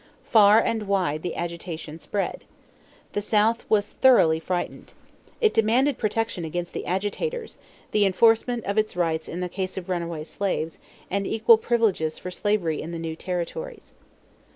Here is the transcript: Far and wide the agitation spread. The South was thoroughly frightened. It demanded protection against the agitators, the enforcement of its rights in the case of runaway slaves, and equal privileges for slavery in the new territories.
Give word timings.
Far 0.25 0.57
and 0.59 0.87
wide 0.87 1.21
the 1.21 1.35
agitation 1.35 1.99
spread. 1.99 2.45
The 3.13 3.21
South 3.21 3.65
was 3.69 3.91
thoroughly 3.93 4.39
frightened. 4.39 4.95
It 5.39 5.53
demanded 5.53 5.99
protection 5.99 6.43
against 6.43 6.73
the 6.73 6.87
agitators, 6.87 7.59
the 7.91 8.07
enforcement 8.07 8.65
of 8.65 8.79
its 8.79 8.95
rights 8.95 9.27
in 9.27 9.41
the 9.41 9.47
case 9.47 9.77
of 9.77 9.89
runaway 9.89 10.23
slaves, 10.23 10.79
and 11.11 11.27
equal 11.27 11.59
privileges 11.59 12.17
for 12.17 12.31
slavery 12.31 12.81
in 12.81 12.91
the 12.91 12.97
new 12.97 13.15
territories. 13.15 13.93